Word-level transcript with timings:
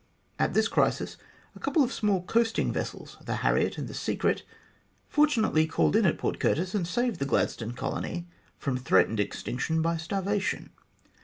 At 0.39 0.55
this 0.55 0.67
crisis 0.67 1.15
a 1.55 1.59
couple 1.59 1.83
of 1.83 1.93
small 1.93 2.23
coasting 2.23 2.73
vessels 2.73 3.17
the 3.23 3.35
Harriet 3.45 3.77
and 3.77 3.87
the 3.87 3.93
fere* 3.93 4.37
fortunately 5.07 5.67
called 5.67 5.95
in 5.95 6.07
at 6.07 6.17
Port 6.17 6.39
Curtis, 6.39 6.73
and 6.73 6.87
saved 6.87 7.19
the 7.19 7.25
Gladstone 7.27 7.73
Colony 7.73 8.25
from 8.57 8.77
threatened 8.77 9.19
extinction 9.19 9.79
by 9.83 9.97
starva 9.97 10.41
tion. 10.41 10.71